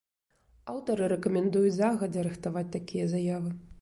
Аўтары 0.71 1.09
рэкамендуюць 1.13 1.77
загадзя 1.77 2.25
рыхтаваць 2.29 2.67
такія 2.77 3.05
заявы. 3.17 3.59